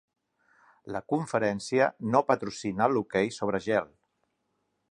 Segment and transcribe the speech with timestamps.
[0.95, 3.93] La conferència no patrocina l'hoquei sobre gel.